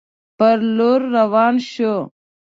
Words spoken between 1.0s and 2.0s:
روان شو.